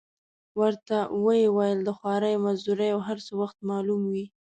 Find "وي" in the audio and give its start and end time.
4.11-4.25